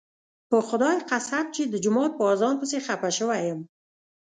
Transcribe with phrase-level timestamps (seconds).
[0.49, 3.59] په خدای قسم چې د جومات په اذان پسې خپه شوی یم.